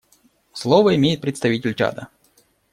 Слово 0.53 0.95
имеет 0.95 1.21
представитель 1.21 1.75
Чада. 1.75 2.07